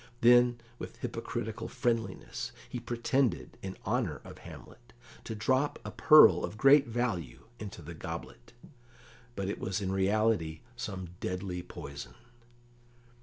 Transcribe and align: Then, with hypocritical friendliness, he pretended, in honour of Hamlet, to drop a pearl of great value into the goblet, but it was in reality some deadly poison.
Then, 0.21 0.59
with 0.79 0.97
hypocritical 1.01 1.67
friendliness, 1.67 2.51
he 2.67 2.79
pretended, 2.79 3.59
in 3.61 3.77
honour 3.85 4.19
of 4.23 4.39
Hamlet, 4.39 4.93
to 5.25 5.35
drop 5.35 5.77
a 5.85 5.91
pearl 5.91 6.43
of 6.43 6.57
great 6.57 6.87
value 6.87 7.43
into 7.59 7.83
the 7.83 7.93
goblet, 7.93 8.53
but 9.35 9.47
it 9.47 9.59
was 9.59 9.79
in 9.79 9.91
reality 9.91 10.61
some 10.75 11.09
deadly 11.19 11.61
poison. 11.61 12.15